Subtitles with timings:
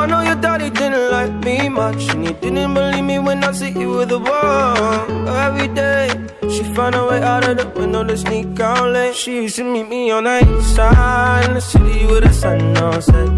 [0.00, 3.52] I know your daddy didn't like me much, and he didn't believe me when I
[3.52, 5.28] said you were the one.
[5.28, 6.08] Every day,
[6.48, 9.14] she found a way out of the window to sneak out late.
[9.14, 12.74] She used to meet me on the east side, in the city with the sun
[12.74, 13.28] don't set.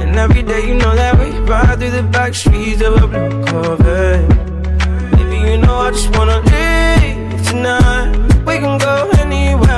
[0.00, 3.44] And every day, you know that we ride through the back streets of a blue
[3.46, 4.28] Corvette.
[5.12, 8.12] Baby, you know I just wanna leave tonight.
[8.46, 9.17] We can go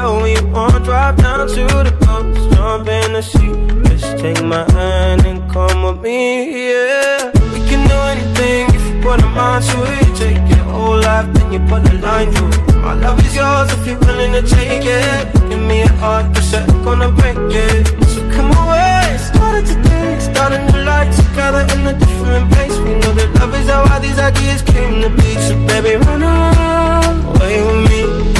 [0.00, 0.84] anywhere we want.
[0.84, 3.52] Drive down to the coast, jump in the sea.
[3.88, 7.30] Just take my hand and come with me, yeah.
[7.52, 10.16] We can do anything if you put a mind to it.
[10.16, 12.76] Take your whole life, then you put a line through it.
[12.76, 15.32] My love is yours if you're willing to take it.
[15.48, 17.86] Give me a heart, cause I'm gonna break it.
[18.08, 22.76] So come away, started today, start a new life together in a different place.
[22.78, 25.30] We know that love is how all these ideas came to be.
[25.46, 28.39] So baby, run away with me.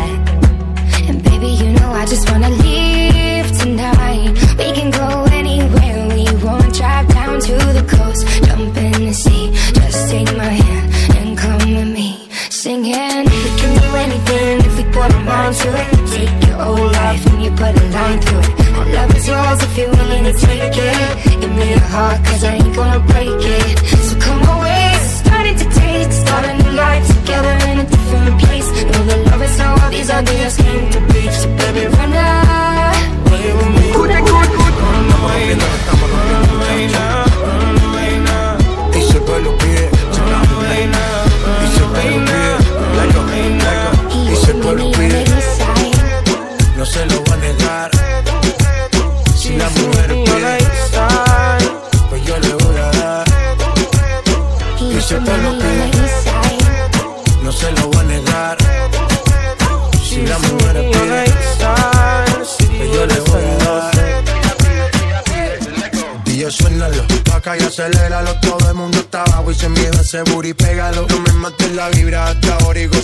[1.41, 4.29] Baby, you know I just wanna leave tonight.
[4.59, 6.71] We can go anywhere we want.
[6.75, 9.49] Drive down to the coast, jump in the sea.
[9.73, 12.29] Just take my hand and come with me.
[12.51, 15.87] Singing, we can do anything if we put our mind to it.
[16.13, 18.53] Take your whole life and you put a line through it.
[18.77, 21.41] My love is yours if you're willing to take it.
[21.41, 23.79] Give me a heart, cause I ain't gonna break it.
[24.05, 26.21] So come away, starting to taste.
[26.21, 28.67] Start a new life together in a different place.
[28.91, 31.29] Know the love is how all these ideas came to be.
[31.31, 32.10] So baby, run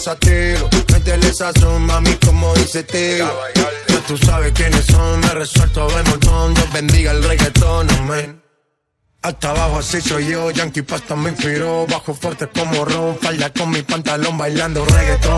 [0.07, 3.29] gózatelo Métele esa son, mami, como dice Teo.
[3.89, 6.53] Ya tú sabes quiénes son, me resuelto de montón.
[6.53, 8.41] Dios bendiga el reggaetón, amén.
[9.21, 11.85] Hasta abajo así soy yo, Yankee Pasta me inspiró.
[11.87, 15.37] Bajo fuerte como Ron, falda con mi pantalón bailando reggaetón.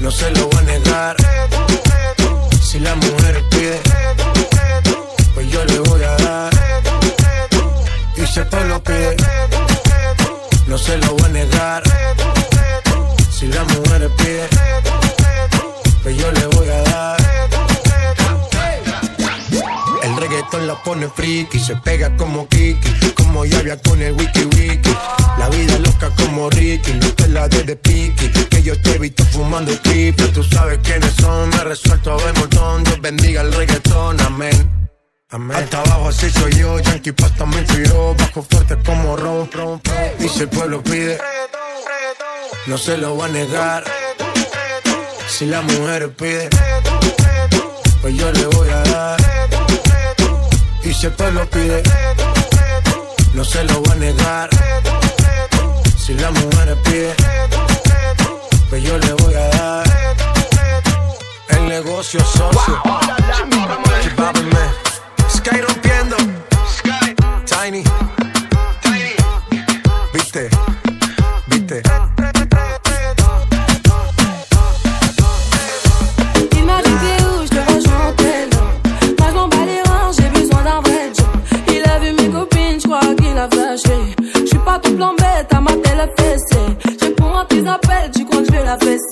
[0.00, 1.16] No se lo voy a negar.
[2.62, 3.80] Si la mujer pide
[5.34, 6.50] Pues yo le voy a dar.
[8.16, 9.16] Y se te lo pide
[10.66, 12.09] No se lo voy a negar
[13.40, 14.46] Si la mujer pide
[16.02, 17.16] Pues yo le voy a dar
[20.02, 24.94] el reggaetón la pone friki, se pega como Kiki, como Yavia con el wiki wiki.
[25.38, 28.98] La vida loca como Ricky, no te la de de piqui, que yo te he
[28.98, 30.26] visto fumando triple.
[30.28, 32.84] Tú sabes quiénes son, me resuelto de montón.
[32.84, 34.90] Dios bendiga el reggaetón, amén.
[35.30, 35.56] Amén.
[35.56, 40.10] Hasta abajo así soy yo, Yankee Pasta me inspiró, bajo fuerte como Ron, Ron, Ron.
[40.18, 41.18] Y si el pueblo pide,
[42.66, 43.84] no se lo va a negar.
[45.28, 46.48] Si la mujer pide,
[48.02, 49.20] pues yo le voy a dar.
[50.82, 51.82] Y si el pueblo pide,
[53.34, 54.50] no se lo voy a negar.
[55.96, 57.14] Si la mujer pide,
[58.68, 59.84] pues yo le voy a dar.
[61.48, 62.82] El negocio socio.
[65.28, 66.16] Sky rompiendo.
[66.76, 67.14] Sky.
[67.46, 67.84] Tiny.
[68.82, 69.14] Tiny.
[70.12, 70.50] Viste.
[71.46, 72.09] Viste.
[86.00, 86.96] la fessée.
[86.98, 89.09] Je réponds à tes appels, tu crois que je vais la fessée.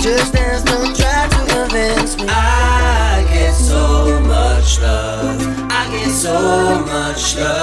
[0.00, 2.24] Just dance, don't try to convince me.
[2.26, 5.36] I get so much love.
[5.70, 7.60] I get so much love.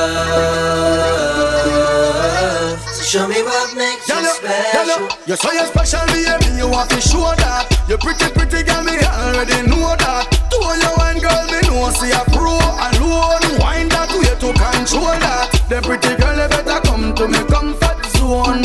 [2.94, 5.10] So show me what makes you special.
[5.26, 6.58] You so you special, baby.
[6.58, 7.66] You want to show that.
[7.90, 10.30] You pretty, pretty girl, me already know that.
[10.52, 13.58] To all your wine, girl, me know see a pro alone.
[13.58, 15.50] Wind that way to control that.
[15.70, 18.62] The pretty girl, you better come to me comfort zone.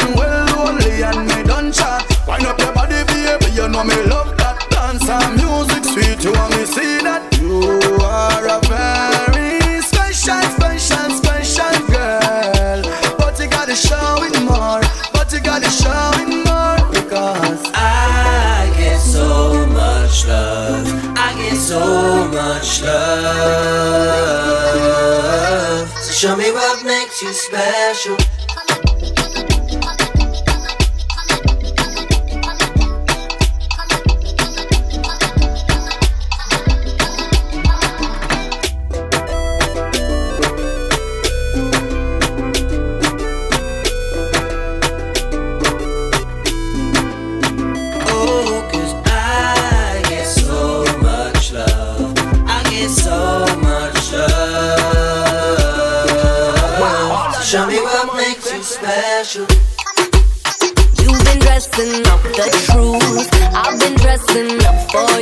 [3.82, 6.22] want me love that dance and music sweet.
[6.22, 7.58] You want me see that you
[8.06, 12.82] are a very special, special, special girl.
[13.18, 14.80] But you gotta show it more.
[15.12, 20.86] But you gotta show it more because I get so much love.
[21.18, 23.02] I get so much love.
[26.06, 28.16] So show me what makes you special.
[64.92, 65.21] boy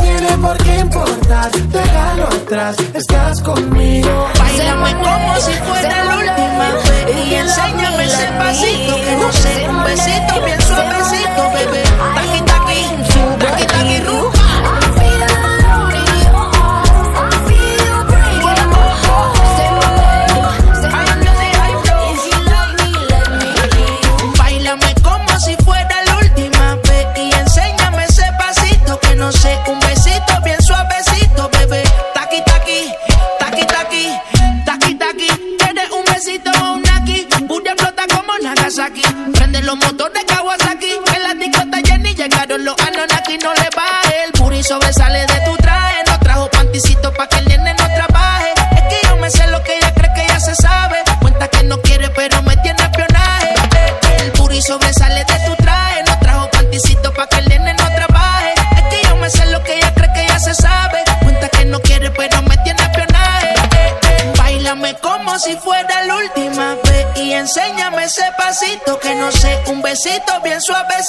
[1.49, 4.27] déjalo atrás, estás conmigo.
[4.37, 9.83] Báilame como si fuera la última vez y enséñame ese pasito que no sé, un
[9.83, 11.10] besito bien suavecito,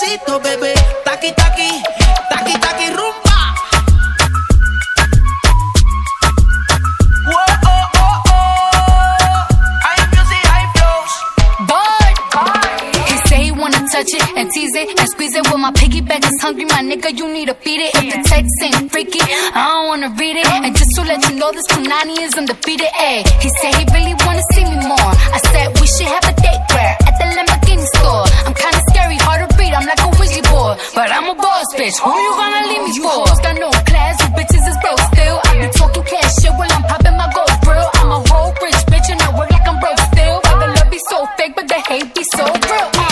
[0.02, 0.74] suavecito, bebé.
[1.04, 1.82] Taqui, taqui,
[2.28, 3.30] taqui, taqui, rumba.
[13.92, 15.44] Touch it and tease it and squeeze it.
[15.48, 17.12] Well, my piggyback is hungry, my nigga.
[17.12, 17.92] You need to feed it.
[17.94, 20.46] If the text ain't freaky, I don't wanna read it.
[20.48, 22.88] And just to let you know, this Punani is undefeated.
[22.96, 25.12] Ayy, he said he really wanna see me more.
[25.36, 28.24] I said we should have a date where at the Lamborghini store.
[28.48, 29.31] I'm kinda scary, hard
[29.72, 29.78] to.
[29.78, 31.96] I'm like a Ouija board, but I'm a boss bitch.
[31.98, 33.24] Who you gonna leave me for?
[33.24, 35.36] You got no class, you bitches is broke still.
[35.44, 37.88] I be talking cash shit while I'm popping my gold grill.
[37.94, 40.40] I'm a whole rich bitch and I work like I'm broke still.
[40.44, 43.11] But the love be so fake, but the hate be so real.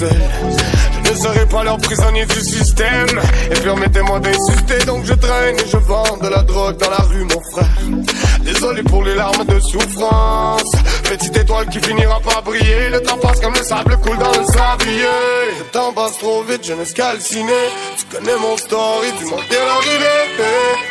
[0.00, 3.20] Je ne serai pas leur prisonnier du système.
[3.50, 7.24] Et permettez-moi d'insister, donc je traîne et je vends de la drogue dans la rue,
[7.24, 8.04] mon frère.
[8.42, 10.72] Désolé pour les larmes de souffrance.
[11.04, 12.90] Petite étoile qui finira par briller.
[12.90, 15.58] Le temps passe comme le sable coule dans le sablier.
[15.58, 17.52] Le temps passe trop vite, je n'ai calciné.
[17.98, 20.89] Tu connais mon story, tu m'en bien arrivé.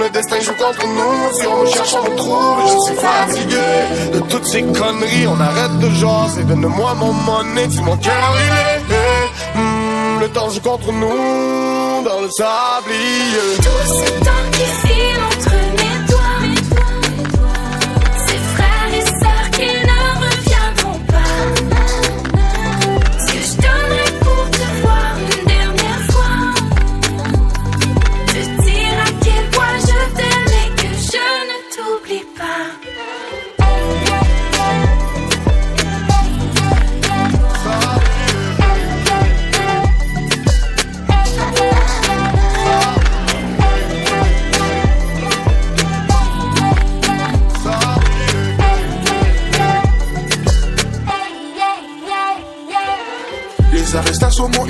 [0.00, 1.38] Le destin joue contre nous.
[1.38, 2.58] Si on cherche, on me trouve.
[2.66, 3.68] Je suis fatigué
[4.14, 5.26] de toutes ces conneries.
[5.26, 6.44] On arrête de jaser.
[6.44, 8.64] Donne-moi mon monnaie, tu m'en arrivé.
[9.54, 13.56] Hmm, le temps joue contre nous dans le sablier.
[13.56, 15.87] Tout ce temps qui file entre mes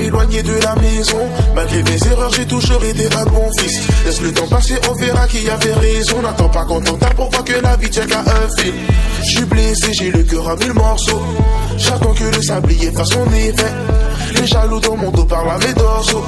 [0.09, 1.19] éloigné de la maison.
[1.55, 3.81] Malgré mes erreurs, j'ai toujours été un bon fils.
[4.05, 6.23] Laisse le temps passer, on verra qui avait raison.
[6.23, 8.75] N'attends pas qu'on t'entende pour voir que la vie tient qu'à un fil.
[9.23, 11.23] Je suis blessé, j'ai le cœur à mille morceaux.
[11.77, 13.73] J'attends que le sablier fasse son effet.
[14.35, 16.25] Les jaloux dans mon dos parlent à mes dorsaux.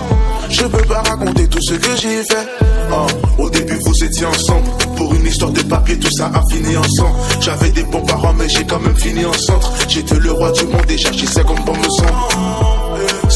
[0.51, 2.47] Je peux pas raconter tout ce que j'ai fait.
[2.93, 4.69] Oh, au début, vous étiez ensemble.
[4.97, 7.17] Pour une histoire de papier, tout ça a fini ensemble.
[7.41, 9.73] J'avais des bons parents, mais j'ai quand même fini en centre.
[9.89, 12.80] J'étais le roi du monde et cherchais comme bon me semble.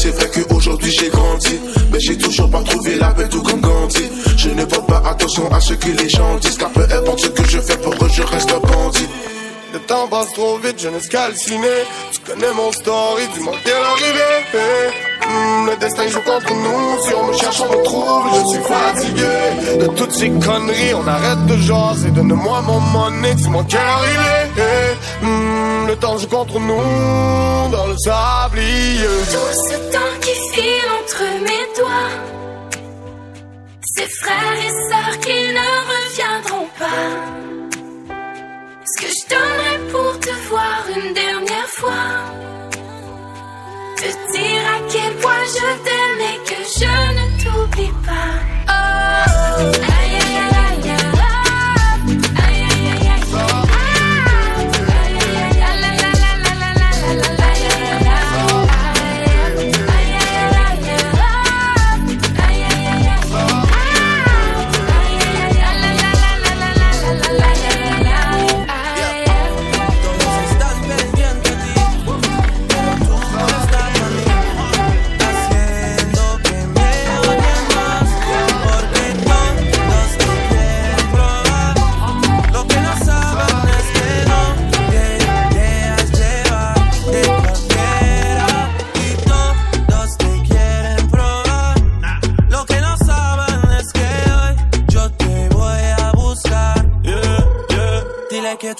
[0.05, 1.59] C'est vrai qu'aujourd'hui j'ai grandi,
[1.91, 4.03] mais j'ai toujours pas trouvé la paix tout comme Gandhi.
[4.37, 7.27] Je ne porte pas attention à ce que les gens disent, car peu importe ce
[7.29, 9.07] que je fais pour eux, je reste bandit.
[9.75, 11.75] Le temps passe trop vite, je n'ai calciné.
[12.13, 14.29] Tu connais mon story, dis-moi bien arrivé.
[15.27, 17.03] Hmm, le destin joue contre nous.
[17.03, 18.23] Si on me cherche, on me trouve.
[18.35, 20.93] Je suis fatigué de toutes ces conneries.
[20.93, 22.09] On arrête de jaser.
[22.11, 24.95] Donne-moi mon monnaie, dis-moi quelle arrivée.
[25.21, 29.09] Hmm, le temps joue contre nous dans le sablier.
[29.29, 32.15] Tout ce temps qui file entre mes doigts.
[33.97, 37.55] Ces frères et sœurs qui ne reviendront pas.
[38.87, 39.64] Ce que je pour
[40.25, 42.09] te voir une dernière fois.
[43.95, 48.33] Te dire à quel point je t'aime et que je ne t'oublie pas.
[48.67, 49.94] Oh,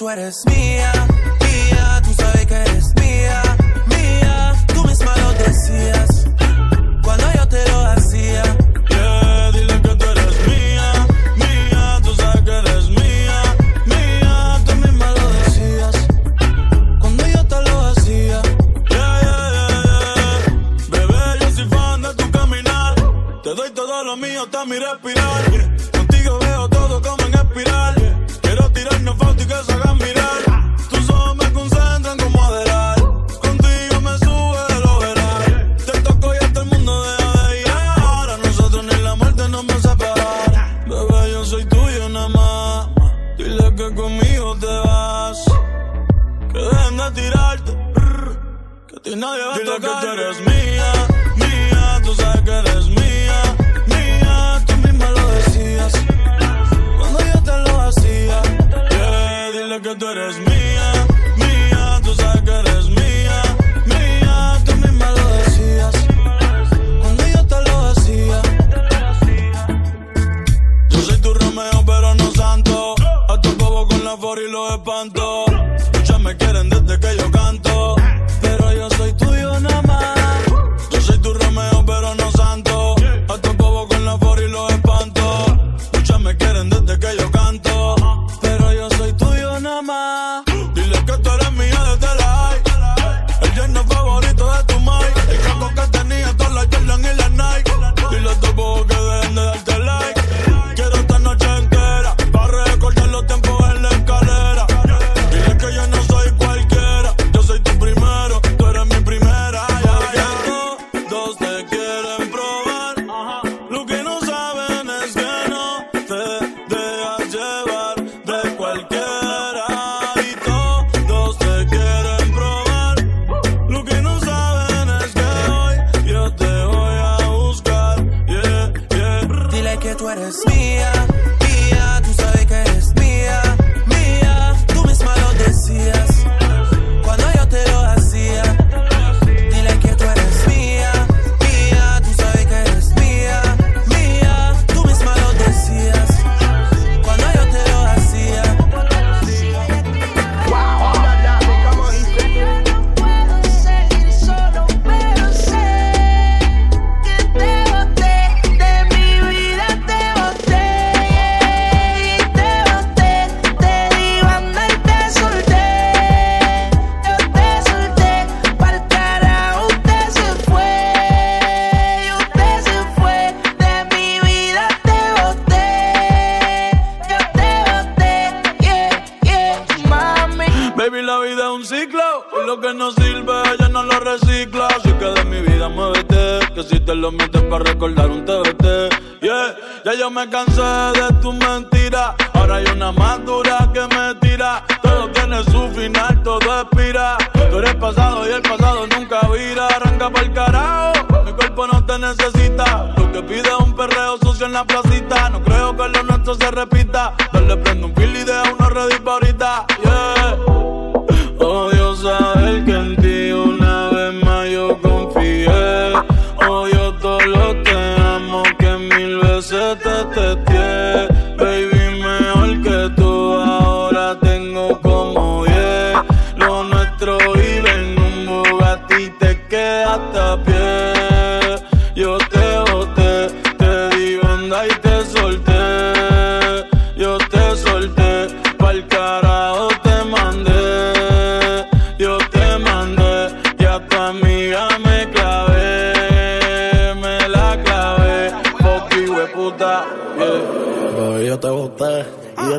[0.06, 0.92] tú eres mía,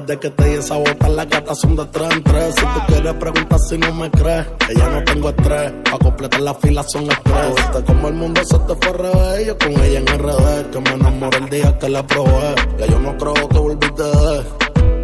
[0.07, 2.55] Desde que te di esa bota, las gatas son de tres en tres.
[2.55, 5.73] Si tú quieres preguntar si no me crees, que ya no tengo estrés.
[5.91, 7.83] Pa' completar la fila son estrés.
[7.85, 9.47] Como el mundo se te fue revés.
[9.47, 12.55] Yo con ella en RD, que me enamoré el día que la probé.
[12.79, 14.45] Ya yo no creo que volviste de.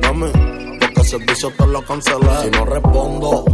[0.03, 0.31] Mami,
[0.79, 2.41] porque el servicio te lo cancelé.
[2.41, 3.45] Si no respondo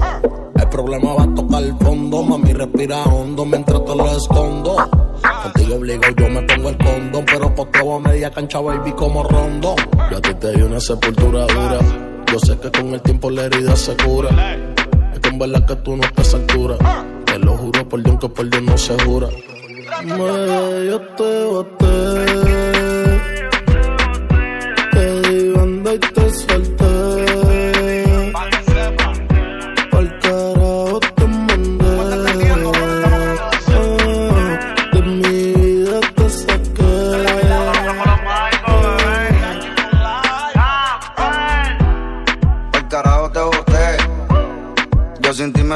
[0.59, 4.75] el problema va a tocar el fondo, mami respira hondo mientras te lo escondo.
[5.43, 9.75] Contigo obligo, yo me pongo el condón, pero posteo a media cancha, baby, como rondo.
[10.11, 11.79] Yo a ti te di una sepultura dura.
[12.31, 14.29] Yo sé que con el tiempo la herida se cura.
[15.13, 16.77] Es que en verdad que tú no estás a altura.
[17.25, 19.27] Te lo juro por Dios que por Dios no se jura.
[20.03, 22.58] Me, yo te boté.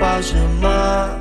[0.00, 1.19] 把什么？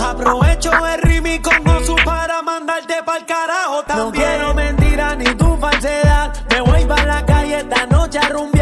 [0.00, 4.06] Aprovecho el ritmo con Osu para mandarte pa'l carajo también.
[4.06, 6.32] No quiero mentira ni tu falsedad.
[6.50, 8.55] Me voy pa' la calle esta noche a rumbar.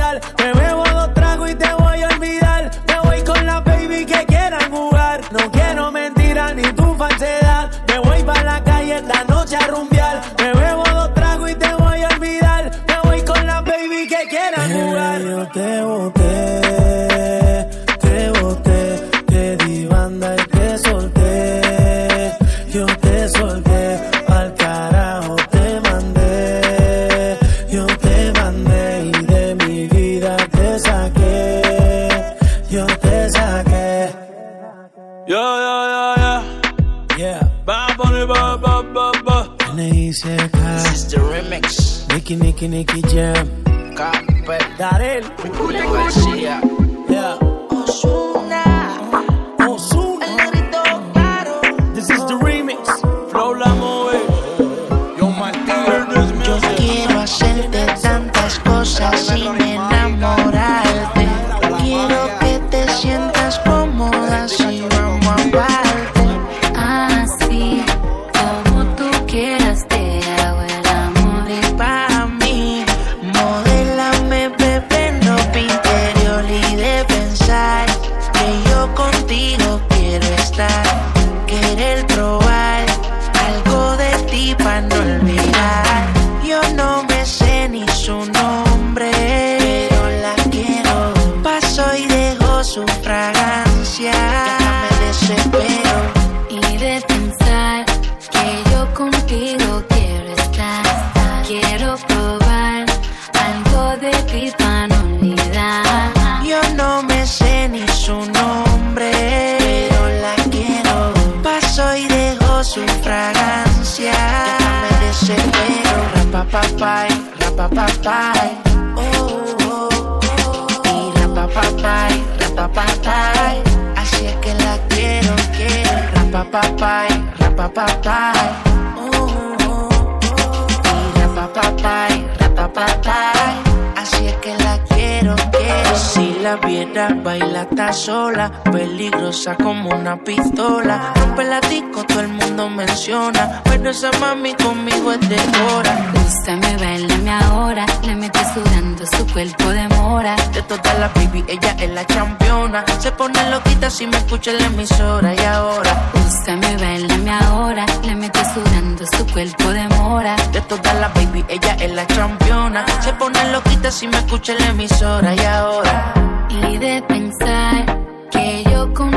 [138.04, 138.50] Sola.
[138.70, 141.12] Peligrosa como una pistola.
[141.16, 143.62] Rompe la disco, todo el mundo menciona.
[143.64, 146.12] Pero esa mami conmigo es de hora.
[146.26, 147.86] Úsame, bailame ahora.
[148.02, 150.36] Le mete sudando su cuerpo de mora.
[150.52, 152.84] De todas las baby, ella es la campeona.
[152.98, 155.34] Se pone loquita si me escucha en la emisora.
[155.34, 157.86] Y ahora, Úsame, bailame ahora.
[158.02, 160.36] Le mete sudando su cuerpo de mora.
[160.52, 162.84] de todas las baby, ella es la campeona.
[163.00, 165.34] Se pone loquita si me escucha en la emisora.
[165.34, 166.14] Y ahora,
[166.50, 167.93] Y de pensar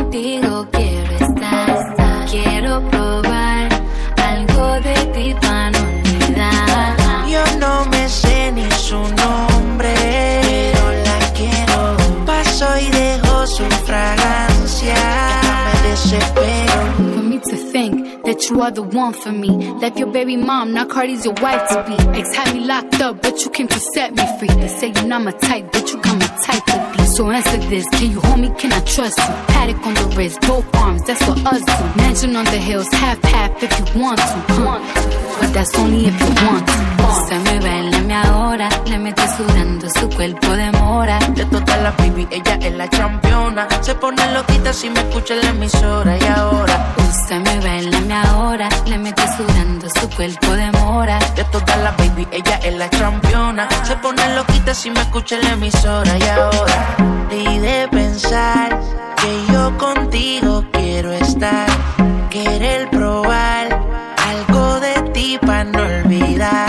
[0.08, 2.26] contigo quiero estar.
[2.30, 3.70] Quiero probar
[4.18, 7.28] algo de ti para no olvidar.
[7.28, 9.94] yo no me sé ni su nombre,
[10.44, 12.26] pero la quiero.
[12.26, 14.96] Paso y dejo su fragancia.
[15.84, 16.94] Me desespero.
[17.16, 19.50] For me to think that you are the one for me.
[19.82, 22.20] Left your baby mom, now Cardi's your wife to be.
[22.20, 24.50] Ex had me locked up, but you came to set me free.
[24.62, 26.97] They say you're not my type, but you got my type to be.
[27.18, 28.50] So answer this, can you hold me?
[28.60, 29.34] Can I trust you?
[29.50, 31.98] Patek on the wrist, both arms, that's for us do.
[31.98, 34.46] Mansion on the hills, half half if you want to.
[35.40, 36.74] But that's only if you want to.
[37.26, 37.40] Se
[38.04, 38.98] me ahora, le
[39.36, 40.67] sudando su cuerpo de.
[41.88, 43.66] Las baby, ella es la campeona.
[43.80, 46.18] Se pone loquita si me escucha en la emisora.
[46.18, 51.18] Y ahora, Úsame, bailame ahora, le mete sudando su cuerpo de mora.
[51.34, 53.70] de todas las baby, ella es la campeona.
[53.84, 56.18] Se pone loquita si me escucha en la emisora.
[56.18, 56.98] Y ahora,
[57.32, 58.82] y de pensar
[59.22, 61.68] que yo contigo quiero estar.
[62.30, 63.80] Querer probar
[64.28, 66.67] algo de ti para no olvidar.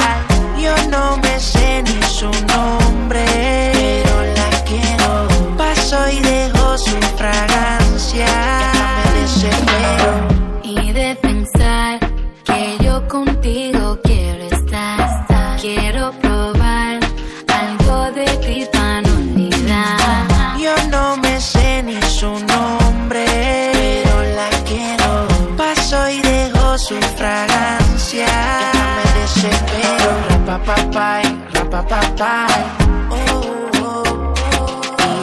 [32.19, 32.63] Rapapapay.
[33.11, 34.35] Oh, oh.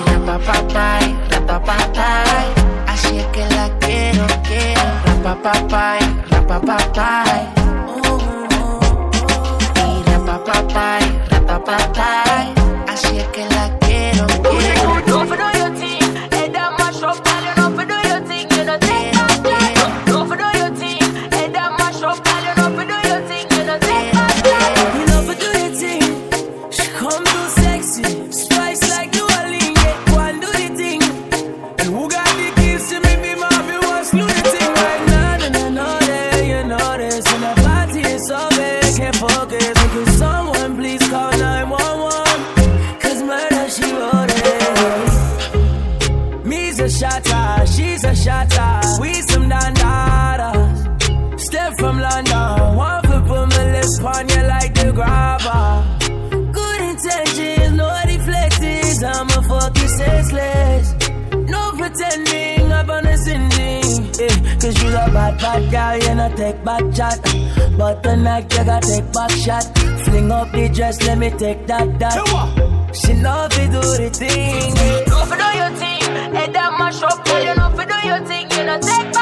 [0.05, 1.15] Y.
[2.87, 4.81] Así es que la quiero, quiero.
[5.05, 7.24] Rapapapay, rapapapay.
[52.15, 52.73] panda.
[52.75, 55.83] One for put my lips on you like the grabber.
[56.51, 59.03] Good intentions, no deflections.
[59.03, 60.93] I'm a fucking senseless.
[61.49, 64.05] No pretending, I'm on a sending.
[64.19, 67.19] Yeah, Cause you're a bad, bad girl, you not take back chat.
[67.77, 69.65] But tonight, you gotta take back shot.
[70.05, 72.95] Fling up the dress, let me take that, that.
[72.95, 74.73] She love to do the thing.
[75.09, 76.01] Go for do your thing.
[76.35, 78.49] Head that mash up, girl, you know for do your thing.
[78.51, 79.14] You not take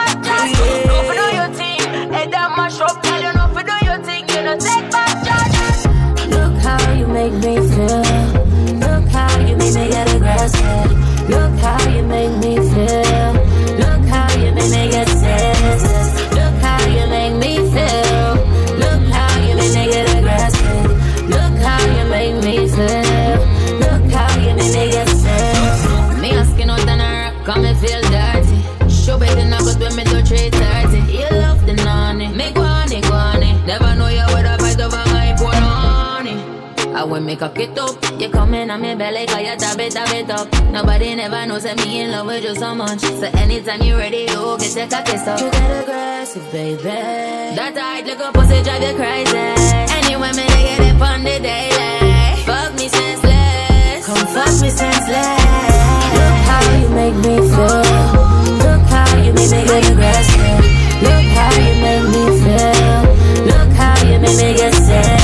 [10.43, 13.33] Look how you make me feel.
[13.79, 15.12] Look how you make me get
[37.03, 37.99] I will make a it up.
[38.17, 40.47] You come in on me belly, cause you tap it, tap it up.
[40.71, 43.01] Nobody never knows that me in love with you so much.
[43.01, 45.37] So anytime you ready, you get your cocky up.
[45.37, 46.79] You get aggressive, baby.
[47.59, 49.35] That tight little pussy drive you crazy.
[49.35, 52.39] Anyway, me they get it on the daily.
[52.47, 54.07] Fuck me senseless.
[54.07, 55.43] Come fuck me senseless.
[56.15, 57.83] Look how you make me feel.
[58.63, 60.55] Look how you make me get aggressive.
[61.03, 63.03] Look how you make me feel.
[63.51, 65.22] Look how you make me get senseless.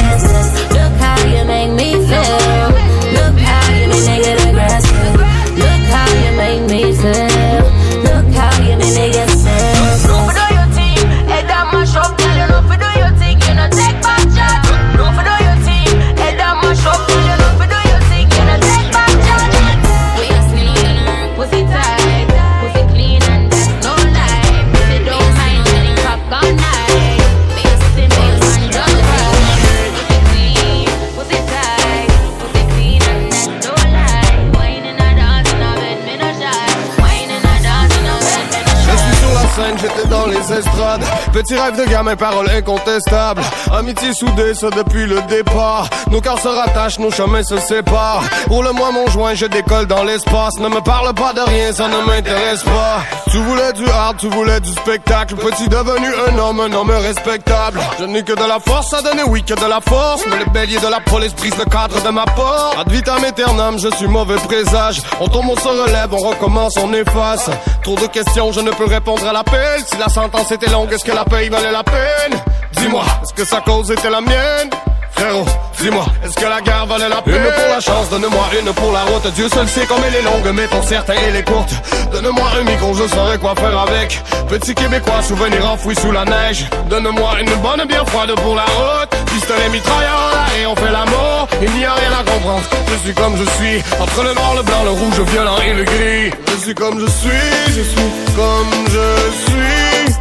[41.40, 43.42] Petit rêve de gamin, paroles incontestables.
[43.72, 45.90] Amitié soudée, ça depuis le départ.
[46.12, 48.24] Nos cœurs se rattachent, nos chemins se séparent.
[48.50, 50.60] Roule-moi mon joint, je décolle dans l'espace.
[50.60, 53.04] Ne me parle pas de rien, ça ne m'intéresse pas.
[53.32, 55.36] Tu voulais du hard, tu voulais du spectacle.
[55.38, 57.80] Petit devenu un homme, un homme respectable.
[58.00, 60.24] Je n'ai que de la force à donner, oui, que de la force.
[60.30, 62.78] Mais le bélier de la police brise le cadre de ma porte.
[62.78, 65.02] Ad vitam aeternam, je suis mauvais présage.
[65.22, 67.50] On tombe, on se relève, on recommence, on efface.
[67.82, 69.80] Trop de questions, je ne peux répondre à l'appel.
[69.86, 72.40] Si la sentence était longue, est-ce que la paye valait la peine?
[72.74, 74.70] Dis-moi, est-ce que sa cause était la mienne?
[75.12, 75.46] Frérot,
[75.80, 77.36] dis-moi, est-ce que la guerre valait la peine?
[77.36, 79.28] Une pour la chance, donne-moi une pour la route.
[79.34, 81.74] Dieu seul sait comme elle est longue, mais pour certains elle est courte.
[82.12, 84.20] Donne-moi un micro, je saurais quoi faire avec.
[84.48, 86.66] Petit québécois, souvenir enfoui sous la neige.
[86.90, 89.10] Donne-moi une bonne bien froide pour la route.
[89.28, 91.48] Pistolet mitrailleur l'air et on fait l'amour.
[91.62, 92.64] Il n'y a rien à comprendre.
[92.92, 95.74] Je suis comme je suis, entre le noir, le blanc, le rouge, le violent et
[95.74, 96.32] le gris.
[96.48, 97.30] Je suis comme je suis,
[97.68, 100.16] je suis comme je suis.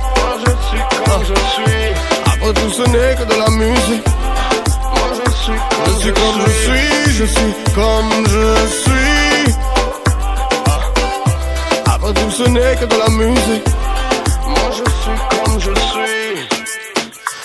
[1.19, 1.89] Moi je suis.
[2.27, 4.07] Après tout, ce n'est que de la musique.
[4.95, 8.47] Moi je suis comme je suis comme je suis, je suis comme je
[8.85, 9.55] suis.
[11.87, 13.69] Après tout, ce n'est que de la musique.
[14.47, 16.28] Moi je suis comme je suis.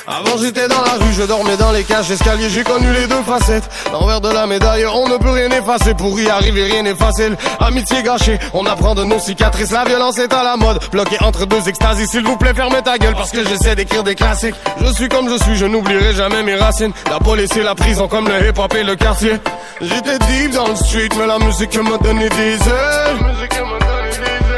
[0.06, 3.22] Avant j'étais dans la rue, je dormais dans les cages d'escalier, j'ai connu les deux
[3.26, 3.70] facettes.
[3.94, 7.38] L'envers de la médaille, on ne peut rien effacer, pour y arriver rien n'est facile.
[7.60, 10.80] Amitié gâchée, on apprend de nos cicatrices, la violence est à la mode.
[10.92, 14.16] Bloqué entre deux extasies, s'il vous plaît fermez ta gueule parce que j'essaie d'écrire des
[14.16, 14.56] classiques.
[14.82, 16.92] Je suis comme je suis, je n'oublierai jamais mes racines.
[17.10, 19.34] La police et la prison comme le hip hop et le quartier.
[19.80, 23.36] J'étais deep dans le street, mais la musique m'a donné des ailes.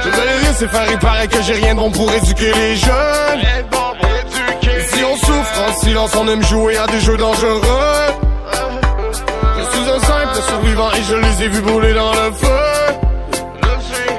[0.04, 2.76] Je vais rien c'est faire, il paraît que j'ai rien de bon pour éduquer les
[2.76, 3.85] jeunes.
[4.94, 7.60] Si on souffre en silence, on aime jouer à des jeux dangereux.
[9.58, 12.96] Je suis un simple survivant et je les ai vus brûler dans le feu.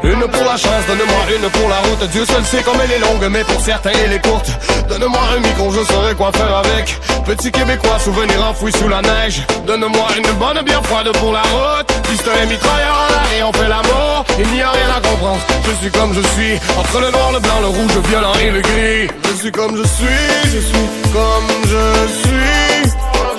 [0.03, 2.09] Une pour la chance, donne-moi une pour la route.
[2.11, 4.51] Dieu seul sait comme elle est longue, mais pour certains elle est courte.
[4.89, 6.97] Donne-moi un micro, je saurais quoi faire avec.
[7.25, 9.43] Petit québécois, souvenir enfoui sous la neige.
[9.67, 11.86] Donne-moi une bonne bien froide pour la route.
[12.09, 14.25] Pistolet mitrailleur en l'air et on fait l'amour.
[14.39, 15.41] Il n'y a rien à comprendre.
[15.67, 18.51] Je suis comme je suis, entre le noir, le blanc, le rouge, le violent et
[18.51, 19.09] le gris.
[19.29, 20.07] Je suis comme je suis,
[20.45, 21.85] je suis comme je
[22.23, 22.93] suis.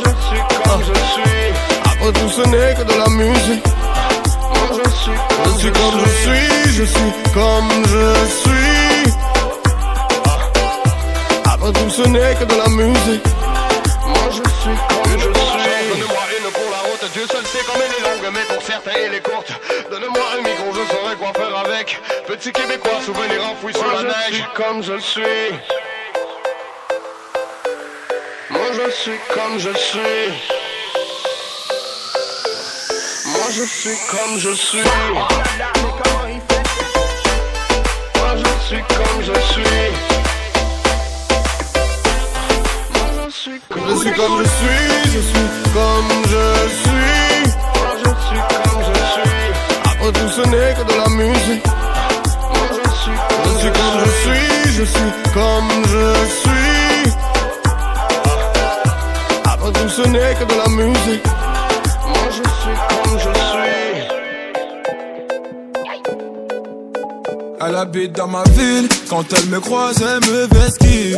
[0.04, 1.54] Je suis comme je suis.
[1.86, 3.64] Après tout, ce n'est que de la musique.
[4.76, 8.06] Je suis comme je suis, comme je suis, je suis comme je
[8.42, 9.14] suis.
[11.46, 13.28] Après tout, ce n'est que de la musique.
[14.06, 14.97] Moi, je suis comme je suis.
[17.14, 19.52] Dieu seul sait comme elle est longue, mais pour certains elle est courte.
[19.90, 22.00] Donne-moi un micro, je saurais quoi faire avec.
[22.28, 24.14] Petit québécois, souvenir enfoui sous la neige.
[24.30, 25.52] Je suis comme je suis.
[28.50, 30.58] Moi, je suis comme je suis.
[33.26, 34.84] Moi je suis comme je suis.
[38.16, 40.17] Moi je suis comme je suis.
[44.16, 46.46] Comme je suis, je suis comme je
[46.82, 47.44] suis.
[48.04, 49.48] je suis comme je suis.
[49.86, 51.66] Après tout, ce n'est que de la musique.
[52.84, 56.06] je suis comme je suis comme je suis, je suis comme je
[56.42, 57.12] suis.
[59.46, 61.26] Après tout, ce n'est que de la musique.
[62.08, 63.68] Moi, je suis comme je suis.
[67.60, 71.18] Elle habite dans ma ville, quand elle me croise, elle me vesquille.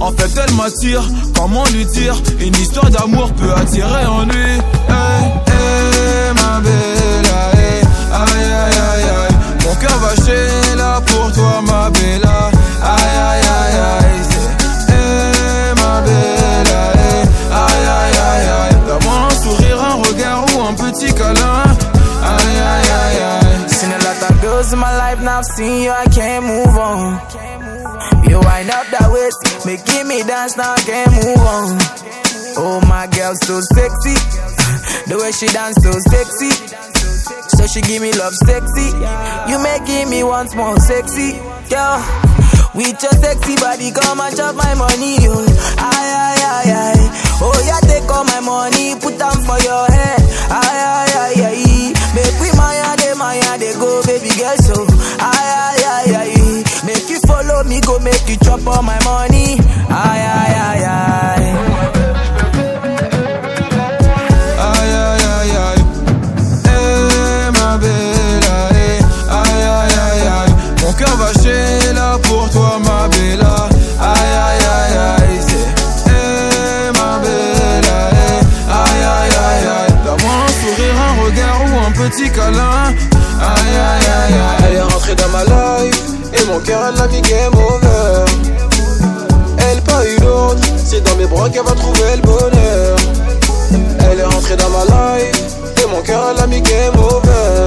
[0.00, 1.02] En fait, elle m'attire,
[1.36, 4.52] comment lui dire Une histoire d'amour peut attirer en lui.
[4.88, 7.82] Hey, hey, ma belle, hey,
[8.12, 9.36] aïe, aïe, aïe, aïe.
[9.64, 14.20] Mon cœur va chez là pour toi, ma belle, aïe, aïe, aïe, aïe.
[14.88, 18.76] Hey, ma belle, aïe, aïe, aïe, aïe.
[18.86, 21.62] Donne-moi un sourire, un regard ou un petit câlin.
[22.22, 23.68] Aïe, aïe, aïe, aïe.
[23.68, 26.76] Seen a lot of girls in my life, now I've seen you, I can't move
[26.76, 27.18] on.
[28.28, 31.76] You wind up that waist, making me dance, now I can't move on.
[32.56, 34.16] Oh, my girl, so sexy.
[35.04, 36.48] The way she dance, so sexy.
[37.56, 38.88] So she give me love sexy.
[39.52, 41.36] You making me once more sexy,
[41.68, 42.00] girl.
[42.72, 45.36] With your sexy body, come and chop my money, yo.
[45.76, 47.06] Aye, aye, aye, aye.
[47.44, 50.20] Oh, yeah, take all my money, put them for your head.
[50.48, 51.92] Aye, aye, aye, aye.
[52.16, 54.56] Make we maya, de maya, go, baby girl,
[57.68, 59.56] me, go make you chop all my money.
[59.88, 61.54] Aye, aye, aye, aye.
[64.66, 65.84] Aïe aïe aïe aïe
[66.66, 68.98] Eh ma belle aïe
[69.28, 74.64] Aïe aïe aïe aïe Mon cœur va chez là pour toi ma belle Aïe aïe
[74.78, 78.40] aïe aïe C'est Eh ma belle aïe
[78.70, 82.94] Aïe aïe aïe aïe Donne-moi un sourire, un regard ou un petit câlin.
[83.40, 86.13] Aïe aïe aïe aïe Elle est rentrée dans ma life
[86.44, 88.24] Et mon cœur l'a mis game over.
[89.70, 90.60] Elle pas une autre.
[90.84, 92.96] C'est dans mes bras qu'elle va trouver le bonheur.
[94.00, 95.54] Elle est rentrée dans ma life.
[95.82, 97.66] Et mon cœur elle a mis game over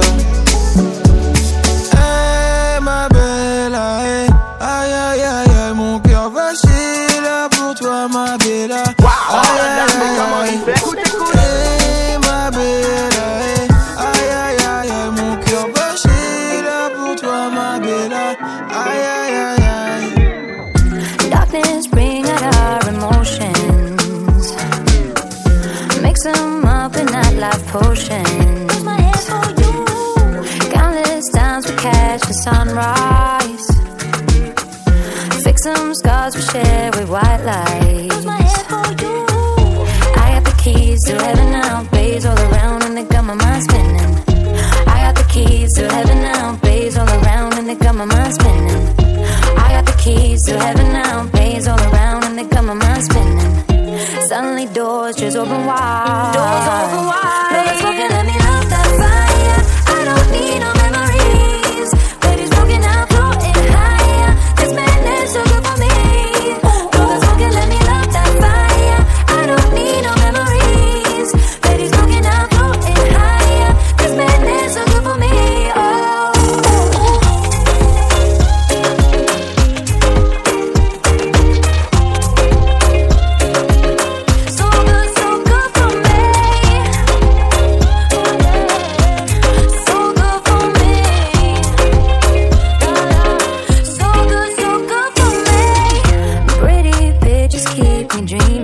[98.26, 98.57] keep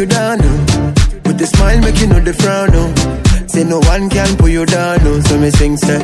[0.00, 0.94] you down, no.
[1.26, 2.84] With a smile, make you know the frown, no.
[3.46, 5.20] Say no one can pull you down, no.
[5.20, 6.00] So me sing, say.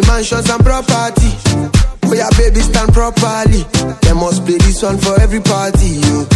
[0.00, 1.30] the mansions and property.
[2.08, 3.64] Where your baby, stand properly.
[4.02, 6.35] They must play this one for every party, you.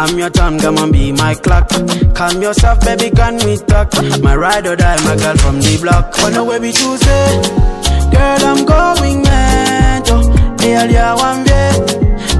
[0.00, 1.68] I'm your time, come and be my clock.
[2.14, 3.92] Calm yourself, baby, can we talk?
[4.22, 6.18] My ride or die, my girl from the block.
[6.24, 10.08] On the way we choose it, girl, I'm going mad.
[10.08, 11.76] Hell yeah, one day,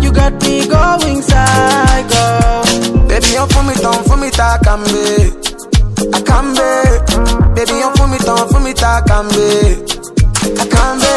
[0.01, 2.65] you got me going psycho.
[3.07, 7.53] Baby, I'm for me, don't for me, talk, I'm I can be.
[7.61, 11.13] Baby, you for me, don't for me, talk, I'm I can be.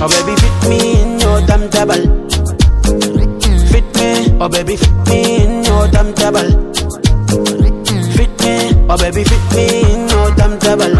[0.00, 2.37] Oh, baby, fit me in your damn double
[4.40, 6.48] oh baby, fit me in no time trouble.
[8.16, 8.54] Fit me,
[8.88, 10.94] oh baby, fit me in no time trouble.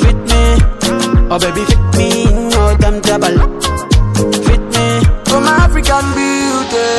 [0.00, 0.42] Fit me,
[1.30, 3.36] oh baby, fit me in no time trouble.
[4.46, 4.86] Fit me,
[5.32, 6.90] oh my African beauty,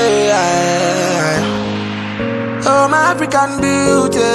[2.70, 4.28] oh my African beauty.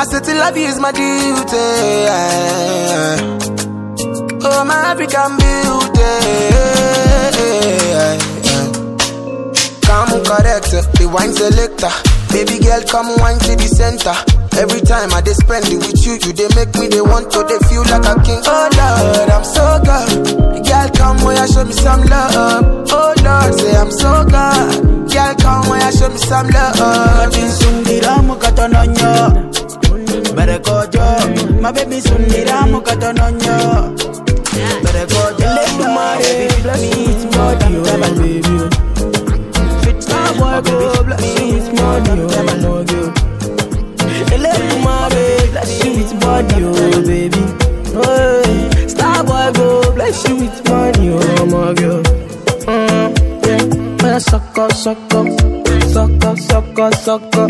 [0.00, 1.66] I said to love you is my duty.
[4.50, 5.58] Oh my African beauty
[10.28, 10.70] correct,
[11.00, 11.88] the wine selector.
[12.28, 14.12] Baby girl, come wine to the center.
[14.60, 17.40] Every time I they spend it with you, you they make me they want to
[17.48, 18.42] they feel like a king.
[18.44, 20.36] Oh Lord, I'm so good.
[20.68, 22.84] Girl, come where I show me some love.
[22.92, 25.08] Oh Lord, say I'm so good.
[25.08, 27.32] Girl, come where I show me some love.
[27.32, 29.48] Sundira mukatononyo,
[30.36, 31.60] berekojo.
[31.62, 33.96] My baby sundira mukatononyo,
[34.84, 35.48] berekojo.
[35.48, 38.68] Let me bless me, God, you are my baby
[40.38, 40.76] boy go
[41.06, 43.10] bless me it's body oh my girl
[44.34, 47.42] Elédùmarè bless you with body oh baby
[48.92, 52.02] Star boy go bless you with money oh my girl
[52.70, 53.08] mm,
[53.46, 53.62] yeah.
[54.02, 55.26] Man, suck up, suck up
[55.94, 57.48] Sucker, sucker, sucker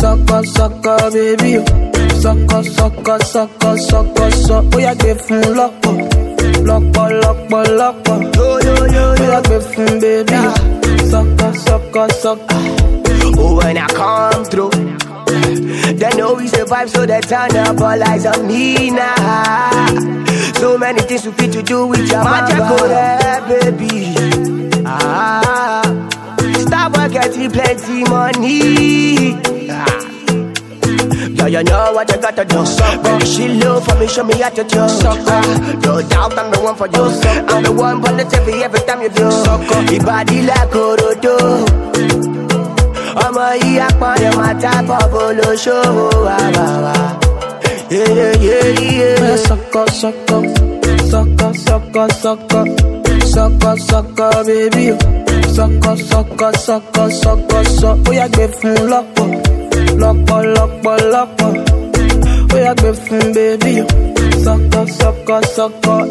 [0.00, 1.52] Sucker, sucker, baby
[2.22, 5.94] Sucker, sucker, sucker, sucker, sucker Bóyá gbé fún lọ́pọ̀ Lọ́pọ̀,
[6.68, 10.40] lọ́pọ̀, lọ́pọ̀ Bóyá gbé fún baby
[11.10, 12.62] Sucker, sucker, sucker
[13.38, 14.70] Oh, when I come through,
[16.00, 19.86] they know we survive, so they turn up all eyes on me now.
[20.60, 24.14] So many things we fit to do with your magic, oh, baby.
[24.86, 25.82] Ah,
[26.60, 29.34] stop getting plenty money.
[29.70, 30.11] Ah.
[31.42, 32.62] Yeah, you know what you gotta do.
[33.02, 34.78] Baby, she love for me, show me how to do.
[34.78, 37.02] Ah, no doubt I'm the one for you.
[37.50, 39.26] I'm the one for the TV every time you do.
[39.92, 41.36] Your body like Orodo.
[43.24, 46.94] ọmọ yìí apọ̀lẹ̀ máa tábọ̀ bó ló ṣòwò wà wà wà.
[47.92, 50.42] Bóyá sucker, sucker
[51.10, 52.66] Sucker, sucker, sucker
[53.32, 54.86] Sucker, sucker, baby
[55.56, 59.51] Sucker, sucker, sucker, sucker, sucker Bóyá gbé fún lọ́pọ̀
[60.02, 61.50] Lọ́pọ̀, lọ́pọ̀, lọ́pọ̀
[62.48, 63.74] Bóyá gbé fún baby
[64.44, 66.02] Sucker, sucker, sucker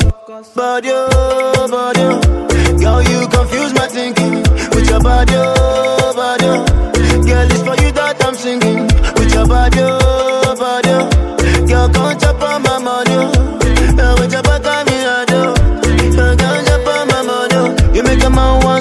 [0.56, 2.20] Body, oh, body, oh.
[2.82, 4.36] Girl, you confuse my thinking
[4.74, 6.46] with your body, oh, body.
[6.48, 6.66] oh.
[7.28, 8.82] Girl, it's for you that I'm singing
[9.18, 10.90] with your body, oh, body.
[10.90, 11.68] oh.
[11.68, 12.18] Girl, come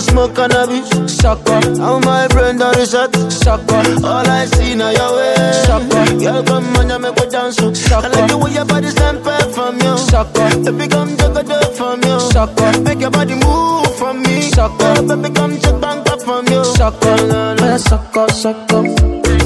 [0.00, 1.60] smoke cannabis, sucker.
[1.78, 3.82] How my brain done reset, sucker.
[4.04, 5.34] All I see now your way,
[5.66, 6.04] sucker.
[6.18, 7.72] Girl, come on, you make me dance, oh.
[8.02, 10.48] I like the way your body stand from you, sucker.
[10.64, 12.80] Baby, come take a dip from you, sucker.
[12.82, 14.94] Make your body move from me, sucker.
[14.98, 17.16] Oh, baby, come take bank up from you, sucker.
[17.70, 18.84] Bóyá sucker, sucker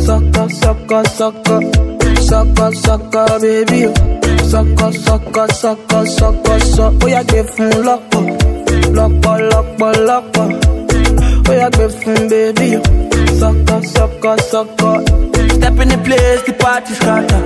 [0.07, 1.61] Sucker, sucker, sucker
[2.23, 3.93] Sucker, sucker, baby
[4.49, 8.54] Sucker, sucker, sucker, sucker, sucker Bóyá gbé fún lọ́pọ̀
[8.97, 10.47] Lọ́pọ̀, lọ́pọ̀, lọ́pọ̀
[11.45, 12.69] Bóyá gbé fún baby
[13.41, 14.97] Sucker, sucker, sucker
[15.57, 17.43] Step in the place, the party scatter.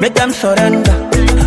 [0.00, 0.96] Make them surrender.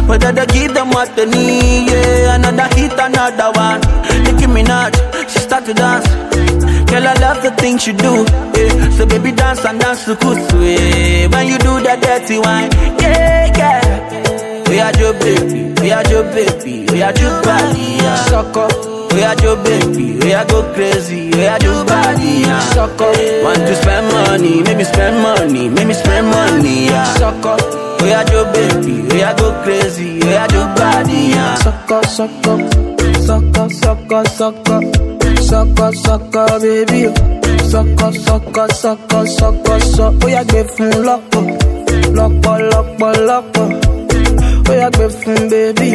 [0.08, 2.36] Whether they give them what they need, yeah.
[2.36, 3.82] Another hit, another one.
[4.24, 4.94] Nicki Minaj,
[5.32, 6.08] she start to dance.
[6.90, 8.14] Girl, I love the things you do,
[8.56, 8.90] yeah.
[8.98, 11.28] So baby, dance and dance to kusu, yeah.
[11.28, 12.70] When you do that dirty wine,
[13.02, 13.81] yeah, yeah.
[14.80, 18.00] Are your baby, are your baby, are your body.
[18.30, 18.68] Sucker.
[19.12, 22.44] Are your baby, are go crazy, are your body.
[22.74, 23.12] Sucker.
[23.44, 26.88] Want to spend money, maybe spend money, maybe spend money.
[27.20, 27.58] Sucker.
[28.02, 31.34] Are your baby, are go crazy, are your body.
[31.62, 32.58] Sucker, sucker
[33.22, 34.82] Sucker, sucker, sucker
[35.42, 37.14] Sucker, sucker, baby
[37.70, 41.44] Sucker, sucker, sucker, sucker, sucker Bóyá gbé fún lọ́pọ̀
[42.18, 43.81] Lọ́pọ̀, lọ́pọ̀, lọ́pọ̀
[44.72, 45.90] Bóyá gbé fún baby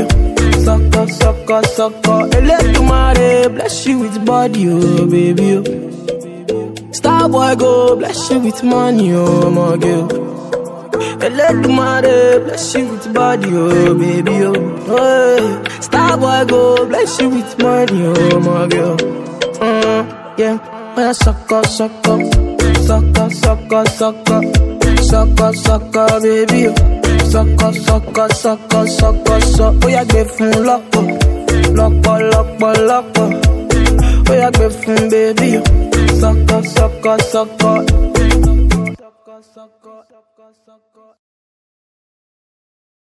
[0.65, 5.65] Sucker, sucker, sucker Elédùmarè bless you with body, oh baby oh.
[6.93, 10.09] Star boy go bless you with money, oh my girl
[11.27, 15.65] Elédùmarè bless you with body, oh baby, oh.
[15.81, 18.97] Star boy go bless you with money, oh my girl.
[18.97, 20.57] Mm, yeah,
[20.95, 22.19] when I sucker, sucker,
[22.85, 24.43] sucker, sucker, sucker,
[25.03, 26.96] sucker, sucker, baby, oh.
[27.33, 29.79] Sucker, sucker, sucker, sucker, sucker.
[29.81, 31.05] Bóyá gbé fún lọ́pọ̀,
[31.79, 33.29] lọ́pọ̀, lọ́pọ̀, lọ́pọ̀.
[34.27, 35.65] Bóyá gbé fún oh.
[36.21, 38.07] Sucker, sucker, sucker.